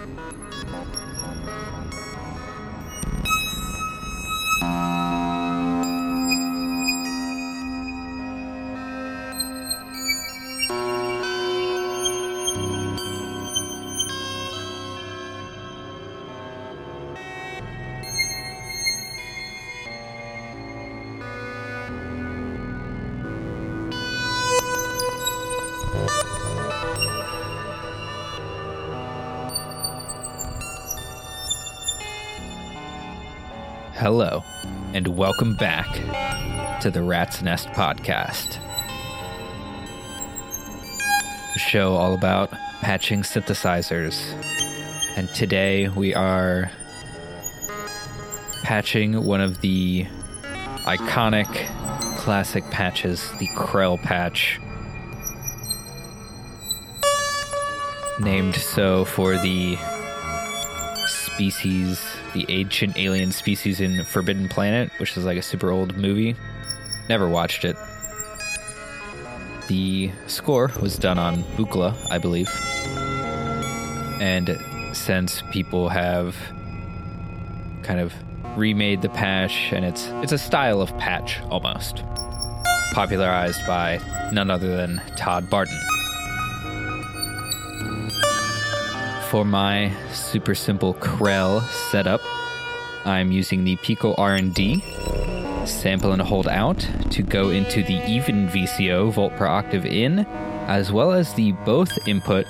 Thank 0.00 0.18
you. 2.12 2.17
Hello, 34.10 34.42
and 34.94 35.06
welcome 35.06 35.54
back 35.54 36.80
to 36.80 36.90
the 36.90 37.02
Rat's 37.02 37.42
Nest 37.42 37.68
Podcast. 37.68 38.56
A 41.54 41.58
show 41.58 41.92
all 41.92 42.14
about 42.14 42.50
patching 42.80 43.20
synthesizers. 43.20 44.18
And 45.18 45.28
today 45.34 45.90
we 45.90 46.14
are 46.14 46.70
patching 48.62 49.26
one 49.26 49.42
of 49.42 49.60
the 49.60 50.06
iconic 50.86 51.66
classic 52.16 52.64
patches, 52.70 53.30
the 53.38 53.48
Krell 53.48 54.02
patch. 54.02 54.58
Named 58.18 58.54
so 58.54 59.04
for 59.04 59.36
the 59.36 59.76
species 61.08 62.00
the 62.34 62.46
ancient 62.48 62.96
alien 62.96 63.32
species 63.32 63.80
in 63.80 64.04
Forbidden 64.04 64.48
Planet, 64.48 64.90
which 64.98 65.16
is 65.16 65.24
like 65.24 65.38
a 65.38 65.42
super 65.42 65.70
old 65.70 65.96
movie. 65.96 66.36
Never 67.08 67.28
watched 67.28 67.64
it. 67.64 67.76
The 69.68 70.10
score 70.26 70.70
was 70.80 70.96
done 70.96 71.18
on 71.18 71.42
Buchla, 71.56 71.94
I 72.10 72.18
believe. 72.18 72.48
And 74.20 74.58
since 74.96 75.42
people 75.50 75.88
have 75.88 76.36
kind 77.82 78.00
of 78.00 78.12
remade 78.56 79.02
the 79.02 79.08
patch 79.08 79.72
and 79.72 79.84
it's 79.84 80.08
it's 80.22 80.32
a 80.32 80.38
style 80.38 80.80
of 80.80 80.96
patch 80.98 81.40
almost 81.42 82.02
popularized 82.92 83.64
by 83.66 84.00
none 84.32 84.50
other 84.50 84.76
than 84.76 85.00
Todd 85.16 85.48
Barton. 85.48 85.78
For 89.30 89.44
my 89.44 89.92
super 90.10 90.54
simple 90.54 90.94
Krell 90.94 91.62
setup, 91.90 92.22
I'm 93.04 93.30
using 93.30 93.62
the 93.62 93.76
Pico 93.76 94.14
R&D 94.14 94.82
sample 95.66 96.12
and 96.12 96.22
hold 96.22 96.48
out 96.48 96.78
to 97.10 97.22
go 97.22 97.50
into 97.50 97.82
the 97.82 98.02
even 98.08 98.48
VCO 98.48 99.12
volt 99.12 99.36
per 99.36 99.46
octave 99.46 99.84
in, 99.84 100.20
as 100.66 100.90
well 100.90 101.12
as 101.12 101.34
the 101.34 101.52
both 101.52 102.08
input 102.08 102.46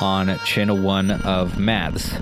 on 0.00 0.38
channel 0.44 0.78
1 0.78 1.10
of 1.10 1.58
Maths. 1.58 2.12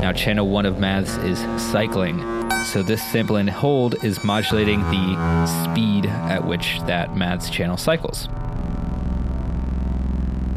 Now 0.00 0.14
channel 0.14 0.48
1 0.48 0.64
of 0.64 0.78
Maths 0.78 1.18
is 1.18 1.38
cycling, 1.62 2.20
so 2.64 2.82
this 2.82 3.02
sample 3.02 3.36
and 3.36 3.50
hold 3.50 4.02
is 4.02 4.24
modulating 4.24 4.80
the 4.80 5.46
speed 5.64 6.06
at 6.06 6.46
which 6.46 6.80
that 6.86 7.14
Maths 7.14 7.50
channel 7.50 7.76
cycles. 7.76 8.30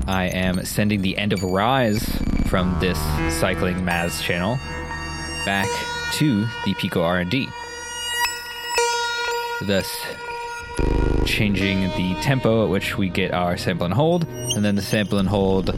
I 0.08 0.26
am 0.26 0.64
sending 0.66 1.02
the 1.02 1.18
end 1.18 1.34
of 1.34 1.44
rise 1.44 2.04
from 2.46 2.78
this 2.80 3.00
cycling 3.40 3.84
Maths 3.84 4.22
channel 4.22 4.58
back 5.46 5.68
to 6.14 6.46
the 6.64 6.74
Pico 6.76 7.02
R&D. 7.02 7.48
Thus 9.62 10.06
changing 11.26 11.82
the 11.98 12.16
tempo 12.22 12.64
at 12.66 12.70
which 12.70 12.98
we 12.98 13.10
get 13.10 13.34
our 13.34 13.58
sample 13.58 13.86
and 13.86 13.94
hold, 13.94 14.28
and 14.28 14.64
then 14.64 14.76
the 14.76 14.82
sample 14.82 15.18
and 15.18 15.28
hold 15.28 15.74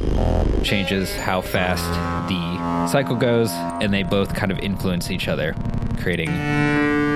changes 0.63 1.15
how 1.15 1.39
fast 1.39 1.85
the 2.27 2.87
cycle 2.87 3.15
goes, 3.15 3.49
and 3.81 3.93
they 3.93 4.03
both 4.03 4.33
kind 4.35 4.51
of 4.51 4.59
influence 4.59 5.09
each 5.09 5.29
other, 5.29 5.55
creating 6.01 6.29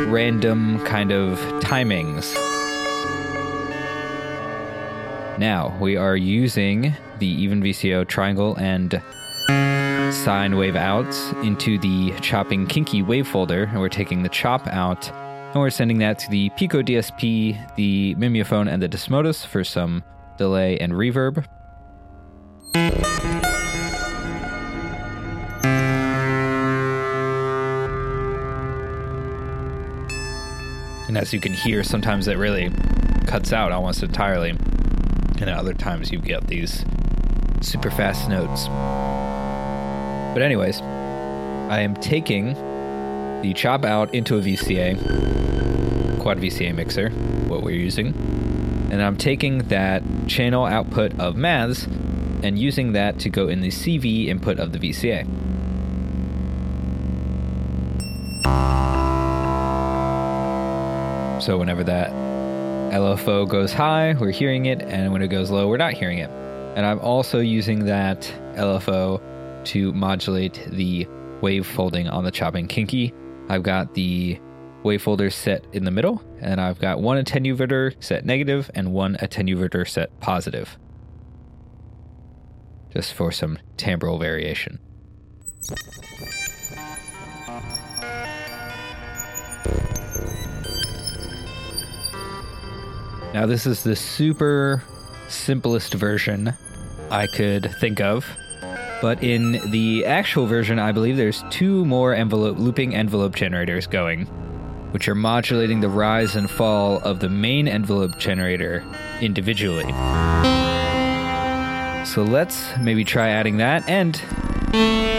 random 0.10 0.84
kind 0.86 1.12
of 1.12 1.40
timings. 1.62 2.34
Now 5.42 5.76
we 5.82 5.98
are 5.98 6.16
using 6.16 6.96
the 7.18 7.26
even 7.26 7.64
VCO 7.64 8.08
triangle 8.08 8.56
and 8.60 9.02
sine 10.14 10.56
wave 10.56 10.76
outs 10.76 11.32
into 11.42 11.80
the 11.80 12.14
chopping 12.22 12.68
kinky 12.68 13.02
wave 13.02 13.28
folder, 13.28 13.64
and 13.64 13.80
we're 13.80 13.90
taking 13.90 14.22
the 14.22 14.30
chop 14.30 14.68
out 14.68 15.10
and 15.10 15.56
we're 15.56 15.72
sending 15.72 15.98
that 15.98 16.20
to 16.20 16.30
the 16.30 16.52
Pico 16.52 16.84
DSP, 16.84 17.76
the 17.76 18.14
Mimeophon, 18.20 18.68
and 18.68 18.84
the 18.84 18.88
Desmodus 18.88 19.44
for 19.44 19.64
some 19.64 20.04
delay 20.38 20.78
and 20.78 20.94
reverb. 20.94 21.44
And 31.08 31.18
as 31.18 31.34
you 31.34 31.40
can 31.40 31.54
hear, 31.54 31.84
sometimes 31.84 32.28
it 32.28 32.38
really 32.38 32.72
cuts 33.26 33.52
out 33.52 33.72
almost 33.72 34.04
entirely. 34.04 34.56
And 35.42 35.50
other 35.50 35.74
times 35.74 36.12
you 36.12 36.20
get 36.20 36.46
these 36.48 36.86
super 37.62 37.90
fast 37.90 38.30
notes. 38.30 38.68
But, 40.34 40.44
anyways, 40.44 40.80
I 40.82 41.80
am 41.82 41.96
taking 41.96 42.54
the 43.42 43.54
chop 43.56 43.84
out 43.84 44.14
into 44.14 44.38
a 44.38 44.42
VCA, 44.42 44.96
quad 46.22 46.38
VCA 46.38 46.76
mixer, 46.76 47.10
what 47.50 47.64
we're 47.64 47.76
using, 47.76 48.14
and 48.92 49.02
I'm 49.02 49.18
taking 49.18 49.60
that 49.70 50.04
channel 50.28 50.66
output 50.66 51.20
of 51.20 51.36
Maths 51.36 51.86
and 52.44 52.60
using 52.60 52.92
that 52.94 53.20
to 53.20 53.30
go 53.30 53.48
in 53.48 53.62
the 53.62 53.70
CV 53.70 54.28
input 54.28 54.60
of 54.60 54.74
the 54.74 54.80
VCA. 54.80 55.26
So 61.42 61.58
whenever 61.58 61.84
that 61.86 62.31
LFO 62.92 63.48
goes 63.48 63.72
high, 63.72 64.16
we're 64.20 64.32
hearing 64.32 64.66
it, 64.66 64.82
and 64.82 65.14
when 65.14 65.22
it 65.22 65.30
goes 65.30 65.50
low, 65.50 65.70
we're 65.70 65.78
not 65.78 65.94
hearing 65.94 66.18
it. 66.18 66.30
And 66.76 66.86
I'm 66.86 67.00
also 67.00 67.40
using 67.40 67.86
that 67.86 68.22
LFO 68.56 69.22
to 69.66 69.94
modulate 69.94 70.68
the 70.70 71.08
wave 71.40 71.66
folding 71.66 72.10
on 72.10 72.26
the 72.26 72.32
chopping 72.32 72.68
kinky. 72.68 73.14
I've 73.48 73.64
got 73.64 73.94
the 73.94 74.38
wave 74.84 75.02
folder 75.02 75.30
set 75.30 75.66
in 75.72 75.86
the 75.86 75.92
middle, 75.92 76.22
and 76.42 76.60
I've 76.60 76.80
got 76.80 77.02
one 77.02 77.24
attenuator 77.24 77.96
set 78.04 78.26
negative 78.26 78.70
and 78.76 78.92
one 78.92 79.16
attenuator 79.22 79.88
set 79.88 80.20
positive. 80.20 80.78
Just 82.92 83.14
for 83.14 83.32
some 83.32 83.58
timbral 83.78 84.20
variation. 84.20 84.80
Now, 93.34 93.46
this 93.46 93.66
is 93.66 93.84
the 93.84 93.96
super 93.96 94.84
simplest 95.28 95.94
version 95.94 96.54
I 97.10 97.28
could 97.28 97.72
think 97.80 98.02
of 98.02 98.26
but 99.02 99.24
in 99.24 99.54
the 99.72 100.06
actual 100.06 100.46
version, 100.46 100.78
I 100.78 100.92
believe 100.92 101.18
there's 101.18 101.44
two 101.50 101.84
more 101.86 102.14
envelope 102.14 102.60
looping 102.60 102.94
envelope 102.94 103.36
generators 103.36 103.88
going, 103.88 104.28
which 104.92 105.08
are 105.08 105.16
modulating 105.16 105.80
the 105.82 105.90
rise 105.90 106.36
and 106.36 106.48
fall 106.48 107.00
of 107.00 107.20
the 107.20 107.28
main 107.28 107.68
envelope 107.68 108.20
generator 108.20 108.86
individually. 109.20 109.92
So 112.06 112.22
let's 112.22 112.78
maybe 112.78 113.04
try 113.04 113.30
adding 113.30 113.58
that. 113.58 113.90
And 113.90 114.16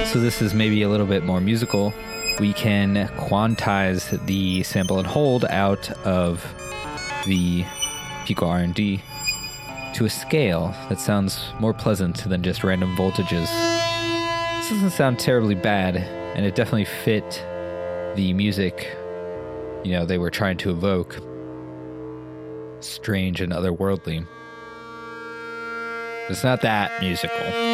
so 0.06 0.20
this 0.20 0.40
is 0.40 0.54
maybe 0.54 0.82
a 0.82 0.88
little 0.88 1.06
bit 1.06 1.24
more 1.24 1.40
musical. 1.40 1.92
We 2.38 2.52
can 2.52 3.08
quantize 3.16 4.24
the 4.26 4.62
sample 4.62 4.98
and 4.98 5.08
hold 5.08 5.44
out 5.46 5.90
of 6.06 6.46
the 7.26 7.64
Pico 8.24 8.46
R&D 8.46 9.02
to 9.94 10.04
a 10.04 10.10
scale 10.10 10.74
that 10.88 10.98
sounds 10.98 11.52
more 11.60 11.74
pleasant 11.74 12.24
than 12.24 12.42
just 12.42 12.64
random 12.64 12.96
voltages. 12.96 13.48
This 14.58 14.70
doesn't 14.70 14.90
sound 14.90 15.18
terribly 15.18 15.54
bad, 15.54 15.96
and 15.96 16.46
it 16.46 16.54
definitely 16.54 16.84
fit 16.84 17.44
the 18.14 18.32
music, 18.32 18.96
you 19.84 19.92
know, 19.92 20.06
they 20.06 20.18
were 20.18 20.30
trying 20.30 20.56
to 20.58 20.70
evoke. 20.70 21.18
Strange 22.80 23.40
and 23.40 23.52
otherworldly. 23.52 24.26
It's 26.28 26.44
not 26.44 26.62
that 26.62 27.00
musical. 27.00 27.71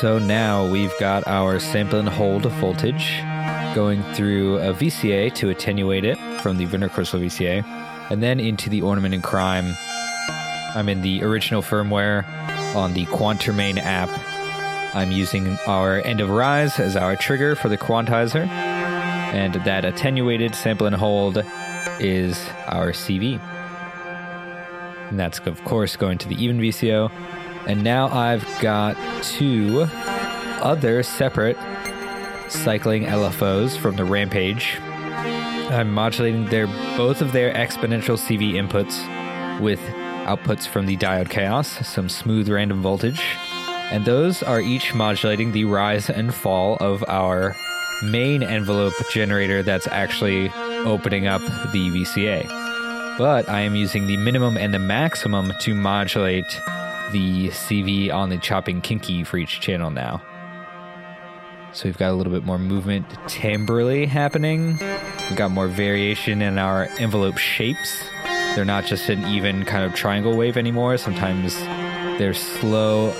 So 0.00 0.20
now 0.20 0.64
we've 0.64 0.96
got 1.00 1.26
our 1.26 1.58
sample 1.58 1.98
and 1.98 2.08
hold 2.08 2.44
voltage 2.44 3.20
going 3.74 4.00
through 4.14 4.58
a 4.58 4.72
VCA 4.72 5.34
to 5.34 5.48
attenuate 5.48 6.04
it 6.04 6.16
from 6.40 6.56
the 6.56 6.66
Winter 6.66 6.88
Crystal 6.88 7.18
VCA, 7.18 7.64
and 8.08 8.22
then 8.22 8.38
into 8.38 8.70
the 8.70 8.80
Ornament 8.80 9.12
and 9.12 9.24
Crime. 9.24 9.74
I'm 10.76 10.88
in 10.88 11.02
the 11.02 11.24
original 11.24 11.62
firmware 11.62 12.24
on 12.76 12.94
the 12.94 13.06
Quantermain 13.06 13.78
app. 13.78 14.08
I'm 14.94 15.10
using 15.10 15.58
our 15.66 16.00
End 16.06 16.20
of 16.20 16.30
Rise 16.30 16.78
as 16.78 16.94
our 16.94 17.16
trigger 17.16 17.56
for 17.56 17.68
the 17.68 17.76
quantizer, 17.76 18.46
and 18.46 19.54
that 19.54 19.84
attenuated 19.84 20.54
sample 20.54 20.86
and 20.86 20.94
hold 20.94 21.42
is 21.98 22.38
our 22.68 22.92
CV. 22.92 23.40
And 25.10 25.18
that's, 25.18 25.40
of 25.40 25.64
course, 25.64 25.96
going 25.96 26.18
to 26.18 26.28
the 26.28 26.40
even 26.40 26.60
VCO. 26.60 27.10
And 27.68 27.84
now 27.84 28.08
I've 28.08 28.46
got 28.60 28.96
two 29.22 29.86
other 30.62 31.02
separate 31.02 31.58
cycling 32.48 33.04
LFOs 33.04 33.76
from 33.76 33.96
the 33.96 34.06
Rampage. 34.06 34.78
I'm 34.80 35.92
modulating 35.92 36.46
their 36.46 36.66
both 36.96 37.20
of 37.20 37.32
their 37.32 37.52
exponential 37.52 38.16
CV 38.16 38.54
inputs 38.54 39.60
with 39.60 39.80
outputs 40.24 40.66
from 40.66 40.86
the 40.86 40.96
diode 40.96 41.28
chaos, 41.28 41.86
some 41.86 42.08
smooth 42.08 42.48
random 42.48 42.80
voltage, 42.80 43.36
and 43.90 44.06
those 44.06 44.42
are 44.42 44.62
each 44.62 44.94
modulating 44.94 45.52
the 45.52 45.64
rise 45.64 46.08
and 46.08 46.34
fall 46.34 46.78
of 46.80 47.04
our 47.06 47.54
main 48.02 48.42
envelope 48.42 48.94
generator 49.10 49.62
that's 49.62 49.86
actually 49.88 50.50
opening 50.86 51.26
up 51.26 51.42
the 51.42 51.90
VCA. 51.90 52.48
But 53.18 53.48
I 53.48 53.60
am 53.60 53.74
using 53.74 54.06
the 54.06 54.16
minimum 54.16 54.56
and 54.56 54.72
the 54.72 54.78
maximum 54.78 55.52
to 55.60 55.74
modulate 55.74 56.46
the 57.12 57.48
CV 57.48 58.12
on 58.12 58.28
the 58.28 58.38
chopping 58.38 58.80
kinky 58.80 59.24
for 59.24 59.36
each 59.36 59.60
channel 59.60 59.90
now. 59.90 60.22
So 61.72 61.84
we've 61.84 61.98
got 61.98 62.10
a 62.10 62.14
little 62.14 62.32
bit 62.32 62.44
more 62.44 62.58
movement 62.58 63.08
timbrally 63.26 64.06
happening. 64.08 64.78
We've 65.28 65.36
got 65.36 65.50
more 65.50 65.68
variation 65.68 66.40
in 66.42 66.58
our 66.58 66.84
envelope 66.98 67.36
shapes. 67.36 68.02
They're 68.54 68.64
not 68.64 68.86
just 68.86 69.08
an 69.08 69.24
even 69.26 69.64
kind 69.64 69.84
of 69.84 69.94
triangle 69.94 70.36
wave 70.36 70.56
anymore. 70.56 70.96
Sometimes 70.96 71.54
they're 72.18 72.34
slow 72.34 73.12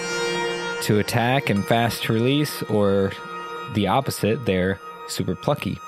to 0.83 0.99
attack 0.99 1.51
and 1.51 1.65
fast 1.65 2.05
to 2.05 2.13
release, 2.13 2.63
or 2.65 3.13
the 3.75 3.87
opposite, 3.89 4.47
they're 4.47 4.81
super 5.09 5.35
plucky. 5.35 5.79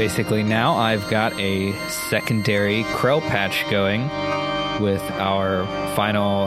Basically, 0.00 0.42
now 0.42 0.76
I've 0.76 1.10
got 1.10 1.38
a 1.38 1.74
secondary 1.90 2.84
Krell 2.84 3.20
patch 3.20 3.68
going 3.70 4.04
with 4.82 5.02
our 5.20 5.66
final 5.94 6.46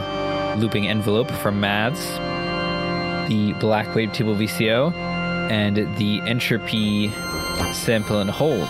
looping 0.58 0.88
envelope 0.88 1.30
from 1.30 1.60
Maths, 1.60 2.04
the 3.30 3.54
Black 3.60 3.94
Wave 3.94 4.12
Table 4.12 4.34
VCO, 4.34 4.92
and 5.52 5.78
the 5.98 6.22
Entropy 6.22 7.12
sample 7.74 8.22
and 8.22 8.32
hold. 8.32 8.70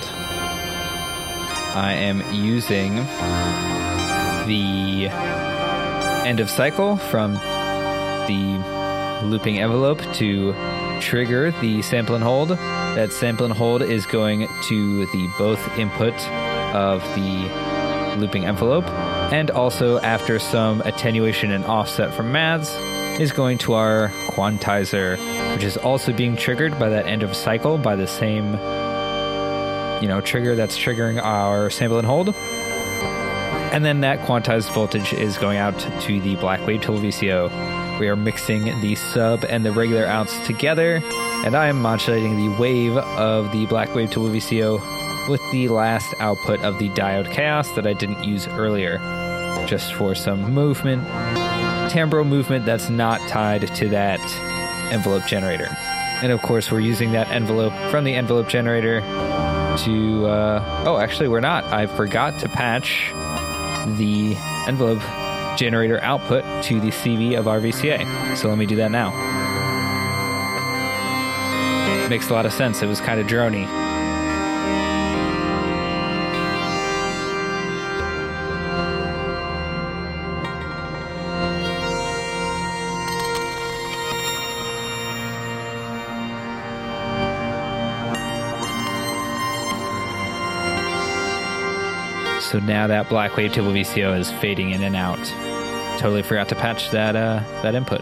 I 1.75 1.93
am 1.93 2.21
using 2.33 2.95
the 4.47 5.07
end 6.27 6.41
of 6.41 6.49
cycle 6.49 6.97
from 6.97 7.35
the 8.27 9.21
looping 9.23 9.59
envelope 9.59 10.01
to 10.15 10.53
trigger 11.01 11.51
the 11.51 11.81
sample 11.81 12.15
and 12.15 12.23
hold. 12.23 12.49
That 12.49 13.11
sample 13.11 13.45
and 13.45 13.53
hold 13.53 13.81
is 13.81 14.05
going 14.05 14.47
to 14.67 15.05
the 15.07 15.29
both 15.37 15.77
input 15.77 16.13
of 16.73 17.01
the 17.15 18.17
looping 18.17 18.45
envelope, 18.45 18.85
and 19.31 19.49
also 19.51 19.99
after 19.99 20.39
some 20.39 20.81
attenuation 20.81 21.51
and 21.51 21.65
offset 21.65 22.13
from 22.13 22.31
Maths, 22.31 22.73
is 23.19 23.31
going 23.31 23.57
to 23.59 23.73
our 23.73 24.09
quantizer, 24.29 25.17
which 25.53 25.63
is 25.63 25.77
also 25.77 26.13
being 26.13 26.35
triggered 26.35 26.77
by 26.79 26.89
that 26.89 27.05
end 27.05 27.23
of 27.23 27.35
cycle 27.35 27.77
by 27.77 27.95
the 27.95 28.07
same 28.07 28.53
you 30.01 30.09
know 30.09 30.19
trigger 30.19 30.55
that's 30.55 30.77
triggering 30.77 31.21
our 31.21 31.69
sample 31.69 31.97
and 31.97 32.07
hold. 32.07 32.35
And 33.73 33.83
then 33.83 34.01
that 34.01 34.19
quantized 34.27 34.71
voltage 34.73 35.13
is 35.13 35.37
going 35.37 35.57
out 35.57 35.79
to 36.01 36.21
the 36.21 36.35
Black 36.35 36.65
Wave 36.67 36.81
Table 36.81 36.99
VCO. 36.99 37.82
We 37.99 38.07
are 38.07 38.15
mixing 38.15 38.63
the 38.81 38.95
sub 38.95 39.45
and 39.45 39.63
the 39.65 39.71
regular 39.71 40.05
outs 40.05 40.37
together, 40.45 41.01
and 41.45 41.55
I 41.55 41.67
am 41.67 41.81
modulating 41.81 42.37
the 42.37 42.55
wave 42.59 42.97
of 42.97 43.51
the 43.51 43.65
Black 43.67 43.93
Wave 43.93 44.09
Table 44.09 44.27
VCO 44.27 45.29
with 45.29 45.41
the 45.51 45.69
last 45.69 46.13
output 46.19 46.59
of 46.61 46.79
the 46.79 46.89
diode 46.89 47.31
chaos 47.31 47.71
that 47.71 47.85
I 47.87 47.93
didn't 47.93 48.23
use 48.23 48.47
earlier, 48.47 48.97
just 49.67 49.93
for 49.93 50.15
some 50.15 50.53
movement, 50.53 51.03
timbre 51.91 52.23
movement 52.23 52.65
that's 52.65 52.89
not 52.89 53.21
tied 53.29 53.73
to 53.75 53.89
that 53.89 54.19
envelope 54.91 55.25
generator. 55.25 55.69
And 56.21 56.31
of 56.31 56.41
course, 56.41 56.71
we're 56.71 56.79
using 56.79 57.11
that 57.11 57.29
envelope 57.29 57.73
from 57.91 58.03
the 58.05 58.15
envelope 58.15 58.47
generator 58.47 59.01
to. 59.01 60.25
Uh, 60.25 60.83
oh, 60.85 60.97
actually, 60.97 61.27
we're 61.27 61.41
not. 61.41 61.63
I 61.65 61.87
forgot 61.87 62.39
to 62.39 62.49
patch 62.49 63.11
the 63.97 64.35
envelope 64.67 65.01
generator 65.57 65.99
output 66.01 66.43
to 66.65 66.79
the 66.79 66.89
CV 66.89 67.37
of 67.37 67.47
our 67.47 67.59
VCA. 67.59 68.37
So 68.37 68.49
let 68.49 68.57
me 68.57 68.65
do 68.65 68.75
that 68.77 68.91
now. 68.91 69.11
Makes 72.09 72.29
a 72.29 72.33
lot 72.33 72.45
of 72.45 72.53
sense. 72.53 72.81
It 72.81 72.87
was 72.87 72.99
kind 72.99 73.19
of 73.19 73.27
drony. 73.27 73.82
So 92.53 92.59
now 92.59 92.85
that 92.85 93.09
Black 93.09 93.35
Wave 93.35 93.51
Table 93.51 93.71
VCO 93.71 94.15
is 94.15 94.31
fading 94.33 94.69
in 94.69 94.83
and 94.83 94.95
out. 94.95 95.17
Totally 95.97 96.21
forgot 96.21 96.49
to 96.49 96.55
patch 96.55 96.91
that 96.91 97.15
uh, 97.15 97.41
that 97.63 97.73
input. 97.73 98.01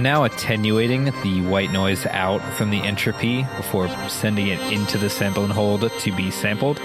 I'm 0.00 0.04
now 0.04 0.24
attenuating 0.24 1.04
the 1.04 1.42
white 1.42 1.72
noise 1.72 2.06
out 2.06 2.40
from 2.54 2.70
the 2.70 2.80
entropy 2.80 3.42
before 3.58 3.86
sending 4.08 4.46
it 4.46 4.58
into 4.72 4.96
the 4.96 5.10
sample 5.10 5.44
and 5.44 5.52
hold 5.52 5.82
to 5.82 6.16
be 6.16 6.30
sampled. 6.30 6.76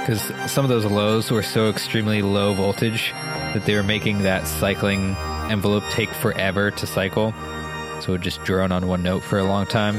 Because 0.00 0.20
some 0.52 0.66
of 0.66 0.68
those 0.68 0.84
lows 0.84 1.30
were 1.30 1.42
so 1.42 1.70
extremely 1.70 2.20
low 2.20 2.52
voltage 2.52 3.12
that 3.54 3.64
they 3.64 3.74
were 3.74 3.82
making 3.82 4.24
that 4.24 4.46
cycling 4.46 5.16
envelope 5.48 5.84
take 5.88 6.10
forever 6.10 6.70
to 6.72 6.86
cycle. 6.86 7.32
So 8.00 8.08
it 8.08 8.10
would 8.10 8.20
just 8.20 8.44
drone 8.44 8.70
on 8.70 8.86
one 8.86 9.02
note 9.02 9.22
for 9.22 9.38
a 9.38 9.44
long 9.44 9.64
time. 9.64 9.98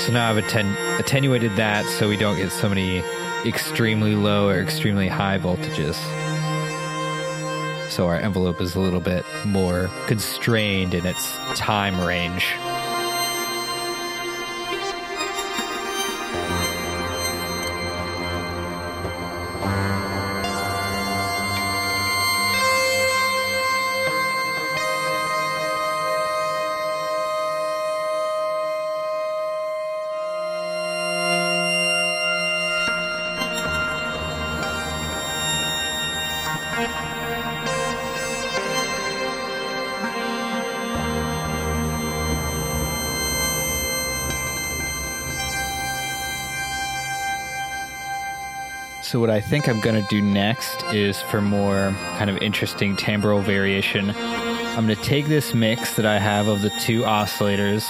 So 0.00 0.14
now 0.14 0.30
I've 0.30 0.38
atten- 0.38 0.78
attenuated 0.98 1.56
that 1.56 1.84
so 1.84 2.08
we 2.08 2.16
don't 2.16 2.38
get 2.38 2.52
so 2.52 2.70
many 2.70 3.00
extremely 3.44 4.14
low 4.14 4.48
or 4.48 4.62
extremely 4.62 5.08
high 5.08 5.38
voltages. 5.38 5.94
So 7.90 8.06
our 8.06 8.16
envelope 8.16 8.62
is 8.62 8.76
a 8.76 8.80
little 8.80 9.00
bit 9.00 9.25
more 9.46 9.90
constrained 10.06 10.94
in 10.94 11.06
its 11.06 11.36
time 11.54 12.00
range. 12.00 12.54
So, 49.06 49.20
what 49.20 49.30
I 49.30 49.40
think 49.40 49.68
I'm 49.68 49.80
going 49.80 49.94
to 49.94 50.08
do 50.08 50.20
next 50.20 50.82
is 50.92 51.22
for 51.22 51.40
more 51.40 51.94
kind 52.18 52.28
of 52.28 52.38
interesting 52.38 52.96
timbral 52.96 53.40
variation, 53.40 54.10
I'm 54.10 54.84
going 54.84 54.96
to 54.96 55.02
take 55.04 55.26
this 55.26 55.54
mix 55.54 55.94
that 55.94 56.04
I 56.04 56.18
have 56.18 56.48
of 56.48 56.60
the 56.60 56.70
two 56.80 57.02
oscillators 57.02 57.86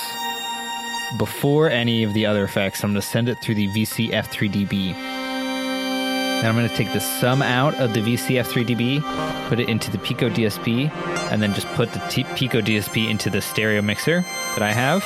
before 1.16 1.70
any 1.70 2.02
of 2.02 2.12
the 2.12 2.26
other 2.26 2.44
effects. 2.44 2.84
I'm 2.84 2.90
going 2.90 3.00
to 3.00 3.06
send 3.06 3.30
it 3.30 3.38
through 3.38 3.54
the 3.54 3.68
VC 3.68 4.10
F3DB. 4.10 4.92
Then 4.92 6.44
I'm 6.44 6.54
going 6.54 6.68
to 6.68 6.76
take 6.76 6.92
the 6.92 7.00
sum 7.00 7.40
out 7.40 7.74
of 7.76 7.94
the 7.94 8.00
VC 8.00 8.38
F3DB, 8.44 9.48
put 9.48 9.58
it 9.58 9.70
into 9.70 9.90
the 9.90 9.98
Pico 9.98 10.28
DSP, 10.28 10.90
and 11.32 11.40
then 11.40 11.54
just 11.54 11.66
put 11.68 11.94
the 11.94 12.00
T- 12.10 12.24
Pico 12.34 12.60
DSP 12.60 13.08
into 13.08 13.30
the 13.30 13.40
stereo 13.40 13.80
mixer 13.80 14.20
that 14.20 14.62
I 14.62 14.72
have 14.72 15.02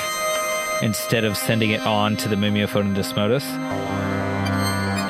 instead 0.83 1.23
of 1.23 1.37
sending 1.37 1.71
it 1.71 1.79
on 1.81 2.17
to 2.17 2.27
the 2.27 2.35
Mimeophon 2.35 2.87
and 2.87 2.97
Desmodus. 2.97 4.00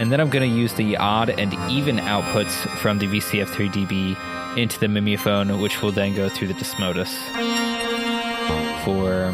And 0.01 0.11
then 0.11 0.19
I'm 0.19 0.31
going 0.31 0.49
to 0.49 0.57
use 0.57 0.73
the 0.73 0.97
odd 0.97 1.29
and 1.29 1.53
even 1.69 1.97
outputs 1.97 2.67
from 2.79 2.97
the 2.97 3.05
VCF3DB 3.05 4.57
into 4.57 4.79
the 4.79 4.87
Mimeophon, 4.87 5.61
which 5.61 5.83
will 5.83 5.91
then 5.91 6.15
go 6.15 6.27
through 6.27 6.47
the 6.47 6.55
Desmodus 6.55 7.15
for 8.83 9.31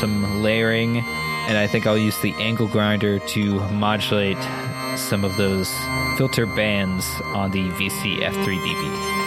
some 0.00 0.42
layering. 0.42 0.96
And 1.46 1.56
I 1.56 1.68
think 1.68 1.86
I'll 1.86 1.96
use 1.96 2.18
the 2.22 2.34
angle 2.40 2.66
grinder 2.66 3.20
to 3.20 3.60
modulate 3.70 4.42
some 4.98 5.24
of 5.24 5.36
those 5.36 5.72
filter 6.18 6.44
bands 6.44 7.08
on 7.26 7.52
the 7.52 7.68
VCF3DB. 7.68 9.19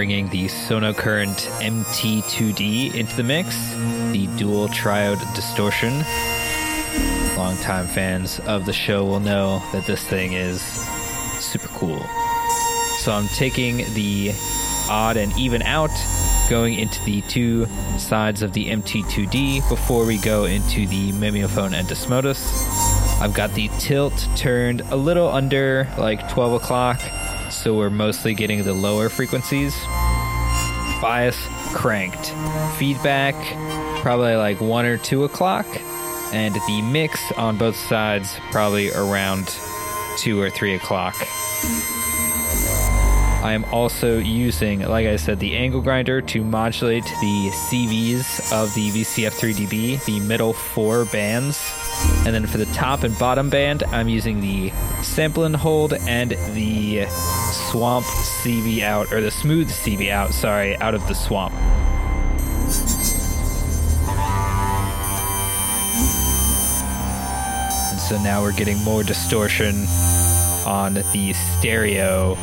Bringing 0.00 0.30
the 0.30 0.46
Sonocurrent 0.46 1.46
MT2D 1.60 2.94
into 2.94 3.16
the 3.16 3.22
mix, 3.22 3.54
the 4.12 4.28
dual 4.38 4.66
triode 4.68 5.20
distortion. 5.34 5.92
Longtime 7.36 7.86
fans 7.86 8.40
of 8.46 8.64
the 8.64 8.72
show 8.72 9.04
will 9.04 9.20
know 9.20 9.62
that 9.72 9.84
this 9.84 10.02
thing 10.02 10.32
is 10.32 10.62
super 11.38 11.68
cool. 11.68 12.00
So 13.00 13.12
I'm 13.12 13.28
taking 13.36 13.92
the 13.92 14.32
odd 14.88 15.18
and 15.18 15.36
even 15.38 15.60
out, 15.64 15.90
going 16.48 16.78
into 16.78 17.04
the 17.04 17.20
two 17.28 17.66
sides 17.98 18.40
of 18.40 18.54
the 18.54 18.70
MT2D 18.70 19.68
before 19.68 20.06
we 20.06 20.16
go 20.16 20.46
into 20.46 20.86
the 20.86 21.12
Mimeophon 21.12 21.74
and 21.74 21.86
Desmodus. 21.86 22.40
I've 23.20 23.34
got 23.34 23.52
the 23.52 23.68
tilt 23.78 24.26
turned 24.34 24.80
a 24.80 24.96
little 24.96 25.28
under 25.28 25.86
like 25.98 26.26
12 26.30 26.54
o'clock 26.54 27.02
so 27.62 27.74
we're 27.74 27.90
mostly 27.90 28.32
getting 28.32 28.64
the 28.64 28.72
lower 28.72 29.10
frequencies. 29.10 29.76
Bias 31.02 31.36
cranked. 31.74 32.32
Feedback 32.78 33.34
probably 34.00 34.34
like 34.34 34.60
1 34.60 34.86
or 34.86 34.96
2 34.96 35.24
o'clock. 35.24 35.66
And 36.32 36.54
the 36.54 36.82
mix 36.82 37.20
on 37.32 37.58
both 37.58 37.76
sides 37.76 38.38
probably 38.50 38.90
around 38.92 39.54
2 40.18 40.40
or 40.40 40.48
3 40.48 40.74
o'clock. 40.74 41.16
I 43.42 43.52
am 43.54 43.64
also 43.72 44.18
using, 44.18 44.80
like 44.80 45.06
I 45.06 45.16
said, 45.16 45.40
the 45.40 45.56
angle 45.56 45.80
grinder 45.80 46.20
to 46.20 46.44
modulate 46.44 47.04
the 47.04 47.50
CVs 47.50 48.52
of 48.52 48.74
the 48.74 48.90
VCF3DB, 48.90 50.04
the 50.04 50.20
middle 50.20 50.52
four 50.52 51.06
bands. 51.06 51.58
And 52.26 52.34
then 52.34 52.46
for 52.46 52.58
the 52.58 52.66
top 52.66 53.02
and 53.02 53.18
bottom 53.18 53.48
band, 53.48 53.82
I'm 53.84 54.10
using 54.10 54.42
the 54.42 54.70
sample 55.02 55.44
and 55.44 55.56
hold 55.56 55.94
and 55.94 56.32
the 56.52 57.06
swamp 57.70 58.04
CV 58.04 58.82
out, 58.82 59.12
or 59.12 59.20
the 59.20 59.30
smooth 59.30 59.70
CV 59.70 60.10
out, 60.10 60.34
sorry, 60.34 60.76
out 60.78 60.94
of 60.94 61.06
the 61.06 61.14
swamp. 61.14 61.54
And 67.90 68.00
so 68.00 68.20
now 68.22 68.42
we're 68.42 68.52
getting 68.52 68.82
more 68.82 69.02
distortion 69.04 69.86
on 70.66 70.94
the 70.94 71.32
stereo 71.32 72.36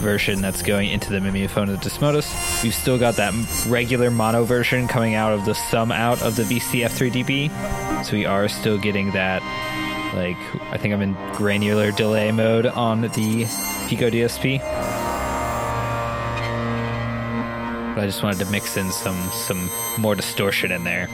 version 0.00 0.40
that's 0.40 0.62
going 0.62 0.90
into 0.90 1.10
the 1.10 1.20
Mimeophon 1.20 1.68
of 1.70 1.80
the 1.80 1.88
Desmodus. 1.88 2.62
We've 2.62 2.74
still 2.74 2.98
got 2.98 3.16
that 3.16 3.34
regular 3.66 4.10
mono 4.10 4.44
version 4.44 4.86
coming 4.86 5.14
out 5.14 5.32
of 5.32 5.44
the 5.44 5.54
sum 5.54 5.90
out 5.90 6.22
of 6.22 6.36
the 6.36 6.44
VCF3DB. 6.44 8.04
So 8.04 8.12
we 8.12 8.26
are 8.26 8.46
still 8.46 8.78
getting 8.78 9.10
that, 9.12 9.42
like, 10.16 10.36
I 10.72 10.78
think 10.78 10.94
I'm 10.94 11.02
in 11.02 11.12
granular 11.34 11.92
delay 11.92 12.32
mode 12.32 12.66
on 12.66 13.02
the 13.02 13.46
Pico 13.88 14.10
DSP. 14.10 14.58
But 17.94 18.02
I 18.02 18.06
just 18.06 18.22
wanted 18.22 18.44
to 18.44 18.50
mix 18.50 18.76
in 18.76 18.90
some 18.90 19.16
some 19.30 19.70
more 19.98 20.14
distortion 20.14 20.72
in 20.72 20.84
there. 20.84 21.06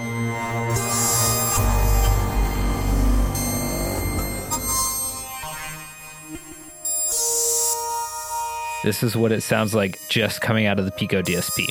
This 8.85 9.05
is 9.05 9.17
what 9.17 9.31
it 9.31 9.43
sounds 9.43 9.75
like 9.75 10.01
just 10.09 10.41
coming 10.41 10.67
out 10.67 10.81
of 10.81 10.85
the 10.85 10.91
Pico 10.91 11.23
DSP. 11.23 11.69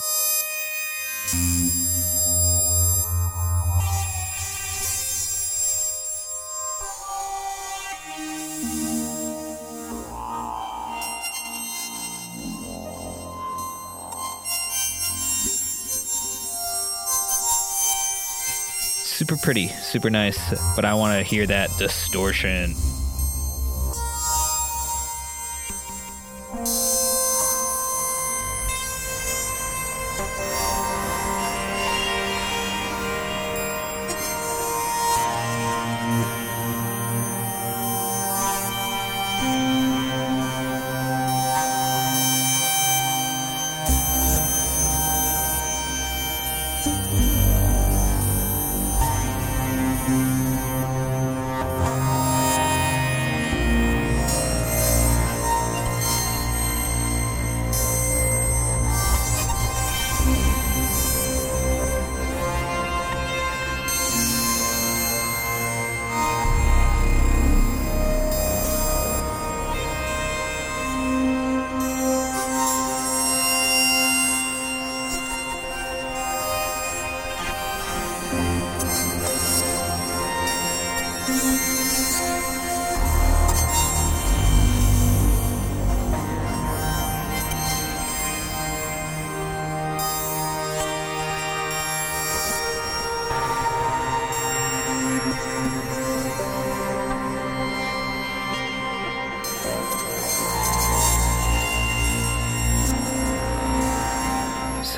Pretty, 19.41 19.69
super 19.69 20.11
nice, 20.11 20.37
but 20.75 20.85
I 20.85 20.93
want 20.93 21.17
to 21.17 21.23
hear 21.23 21.47
that 21.47 21.75
distortion. 21.79 22.75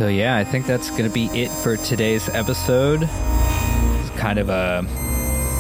So, 0.04 0.10
yeah, 0.10 0.36
I 0.36 0.44
think 0.44 0.66
that's 0.66 0.90
going 0.90 1.06
to 1.06 1.10
be 1.10 1.28
it 1.28 1.50
for 1.50 1.78
today's 1.78 2.28
episode. 2.28 3.04
It's 3.04 4.10
kind 4.20 4.38
of 4.38 4.50
a 4.50 4.84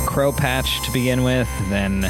Krell 0.05 0.35
patch 0.35 0.85
to 0.85 0.91
begin 0.91 1.23
with, 1.23 1.47
then, 1.69 2.01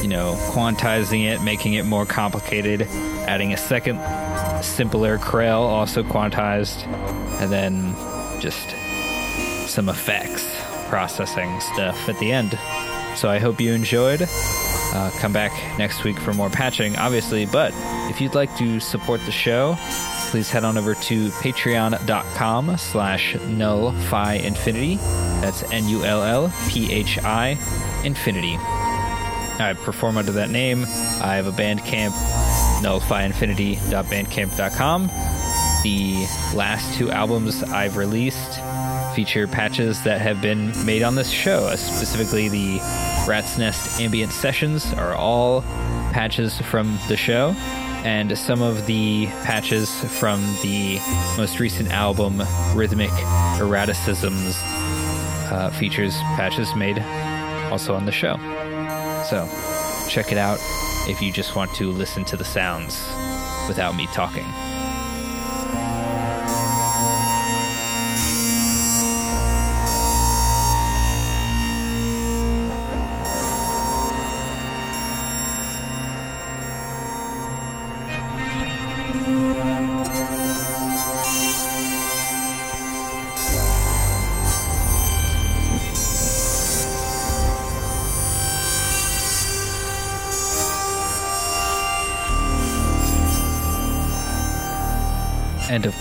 you 0.00 0.06
know, 0.06 0.36
quantizing 0.52 1.24
it, 1.24 1.42
making 1.42 1.74
it 1.74 1.86
more 1.86 2.06
complicated, 2.06 2.82
adding 2.82 3.52
a 3.52 3.56
second 3.56 3.98
simpler 4.62 5.18
Krell, 5.18 5.62
also 5.62 6.04
quantized, 6.04 6.86
and 7.40 7.50
then 7.50 7.96
just 8.40 8.70
some 9.68 9.88
effects, 9.88 10.46
processing 10.88 11.60
stuff 11.60 12.08
at 12.08 12.16
the 12.20 12.30
end. 12.30 12.56
So 13.16 13.28
I 13.28 13.40
hope 13.40 13.60
you 13.60 13.72
enjoyed. 13.72 14.22
Uh, 14.22 15.10
come 15.18 15.32
back 15.32 15.50
next 15.78 16.04
week 16.04 16.20
for 16.20 16.32
more 16.32 16.48
patching, 16.48 16.94
obviously, 16.94 17.44
but 17.44 17.72
if 18.08 18.20
you'd 18.20 18.36
like 18.36 18.56
to 18.58 18.78
support 18.78 19.20
the 19.26 19.32
show, 19.32 19.76
please 20.30 20.48
head 20.48 20.64
on 20.64 20.78
over 20.78 20.94
to 20.94 21.28
patreon.com 21.30 22.76
slash 22.76 23.34
nullphi 23.34 24.44
infinity. 24.44 24.94
That's 25.40 25.64
N-U-L-L-P-H-I 25.72 27.48
infinity. 28.04 28.54
I 28.56 29.74
perform 29.82 30.16
under 30.16 30.30
that 30.32 30.50
name. 30.50 30.84
I 31.20 31.34
have 31.34 31.46
a 31.48 31.52
Bandcamp, 31.52 32.12
nullphiinfinity.bandcamp.com. 32.80 35.06
The 35.82 36.14
last 36.56 36.96
two 36.96 37.10
albums 37.10 37.64
I've 37.64 37.96
released 37.96 38.60
feature 39.16 39.48
patches 39.48 40.00
that 40.04 40.20
have 40.20 40.40
been 40.40 40.72
made 40.86 41.02
on 41.02 41.16
this 41.16 41.28
show. 41.28 41.64
Uh, 41.64 41.74
specifically, 41.74 42.48
the 42.48 42.78
Rat's 43.26 43.58
Nest 43.58 44.00
Ambient 44.00 44.30
Sessions 44.30 44.94
are 44.94 45.16
all 45.16 45.62
patches 46.12 46.56
from 46.60 47.00
the 47.08 47.16
show 47.16 47.56
and 48.04 48.36
some 48.38 48.62
of 48.62 48.86
the 48.86 49.26
patches 49.44 49.90
from 50.18 50.40
the 50.62 50.98
most 51.36 51.60
recent 51.60 51.90
album, 51.90 52.42
Rhythmic 52.74 53.10
Erraticisms, 53.58 54.56
uh, 55.52 55.70
features 55.70 56.14
patches 56.36 56.74
made 56.74 56.98
also 57.70 57.94
on 57.94 58.06
the 58.06 58.12
show. 58.12 58.36
So 59.28 59.48
check 60.08 60.32
it 60.32 60.38
out 60.38 60.58
if 61.08 61.20
you 61.20 61.32
just 61.32 61.56
want 61.56 61.74
to 61.74 61.90
listen 61.90 62.24
to 62.26 62.36
the 62.36 62.44
sounds 62.44 63.06
without 63.68 63.94
me 63.96 64.06
talking. 64.08 64.46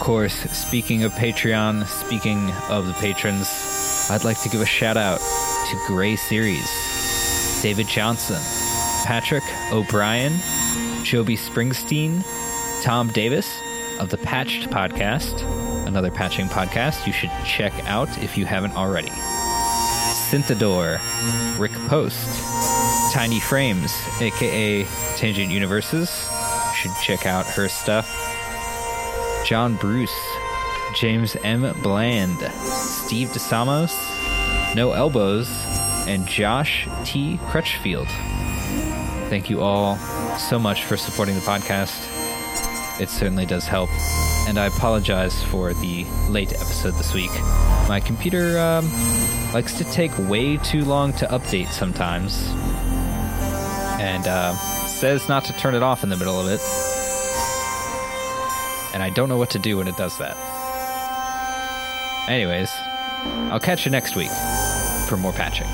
Course, 0.09 0.33
speaking 0.57 1.03
of 1.03 1.11
Patreon, 1.11 1.85
speaking 1.85 2.49
of 2.67 2.87
the 2.87 2.93
patrons, 2.93 3.47
I'd 4.09 4.23
like 4.23 4.41
to 4.41 4.49
give 4.49 4.59
a 4.59 4.65
shout 4.65 4.97
out 4.97 5.19
to 5.19 5.83
Gray 5.85 6.15
Series, 6.15 6.67
David 7.61 7.87
Johnson, 7.87 8.41
Patrick 9.05 9.43
O'Brien, 9.71 10.33
Joby 11.03 11.37
Springsteen, 11.37 12.23
Tom 12.81 13.09
Davis 13.09 13.55
of 13.99 14.09
the 14.09 14.17
Patched 14.17 14.71
Podcast, 14.71 15.45
another 15.85 16.09
patching 16.09 16.47
podcast 16.47 17.05
you 17.05 17.13
should 17.13 17.29
check 17.45 17.71
out 17.85 18.09
if 18.17 18.35
you 18.35 18.47
haven't 18.47 18.75
already. 18.75 19.11
Synthador, 20.31 20.97
Rick 21.59 21.73
Post, 21.87 23.13
Tiny 23.13 23.39
Frames, 23.39 23.95
aka 24.19 24.85
Tangent 25.17 25.51
Universes, 25.51 26.09
should 26.73 26.95
check 26.99 27.27
out 27.27 27.45
her 27.45 27.67
stuff. 27.67 28.28
John 29.49 29.77
Bruce, 29.77 30.13
James 30.93 31.35
M. 31.37 31.73
Bland, 31.81 32.37
Steve 32.61 33.29
DeSamos, 33.29 33.95
No 34.75 34.91
Elbows, 34.91 35.49
and 36.07 36.27
Josh 36.27 36.87
T. 37.03 37.39
Crutchfield. 37.47 38.07
Thank 39.27 39.49
you 39.49 39.61
all 39.61 39.97
so 40.37 40.59
much 40.59 40.83
for 40.83 40.97
supporting 40.97 41.33
the 41.33 41.41
podcast. 41.41 43.01
It 43.01 43.09
certainly 43.09 43.47
does 43.47 43.65
help. 43.65 43.89
And 44.47 44.59
I 44.59 44.67
apologize 44.67 45.43
for 45.45 45.73
the 45.73 46.05
late 46.29 46.53
episode 46.53 46.93
this 46.93 47.15
week. 47.15 47.31
My 47.87 47.99
computer 48.05 48.59
um, 48.59 48.85
likes 49.51 49.73
to 49.79 49.83
take 49.85 50.15
way 50.29 50.57
too 50.57 50.85
long 50.85 51.11
to 51.13 51.25
update 51.25 51.69
sometimes, 51.69 52.47
and 53.99 54.27
uh, 54.27 54.53
says 54.85 55.27
not 55.27 55.43
to 55.45 55.53
turn 55.53 55.73
it 55.73 55.81
off 55.81 56.03
in 56.03 56.09
the 56.09 56.17
middle 56.17 56.39
of 56.39 56.47
it 56.49 56.61
and 58.93 59.03
I 59.03 59.09
don't 59.09 59.29
know 59.29 59.37
what 59.37 59.49
to 59.51 59.59
do 59.59 59.77
when 59.77 59.87
it 59.87 59.97
does 59.97 60.17
that. 60.17 60.37
Anyways, 62.29 62.71
I'll 63.51 63.59
catch 63.59 63.85
you 63.85 63.91
next 63.91 64.15
week 64.15 64.31
for 65.07 65.17
more 65.17 65.33
patching. 65.33 65.67